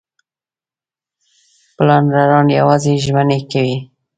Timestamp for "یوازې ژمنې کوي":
2.59-3.77